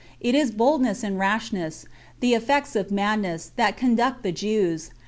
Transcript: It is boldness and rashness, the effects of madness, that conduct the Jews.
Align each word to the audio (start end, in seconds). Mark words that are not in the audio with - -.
It 0.19 0.33
is 0.33 0.49
boldness 0.49 1.03
and 1.03 1.19
rashness, 1.19 1.85
the 2.21 2.33
effects 2.33 2.75
of 2.75 2.89
madness, 2.89 3.51
that 3.55 3.77
conduct 3.77 4.23
the 4.23 4.31
Jews. 4.31 4.89